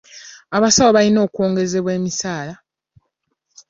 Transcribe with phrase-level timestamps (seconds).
[0.55, 2.53] Abasawo balina okwongezebwa emisaala.